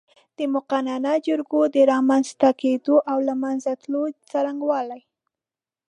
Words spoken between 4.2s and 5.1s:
څرنګوالی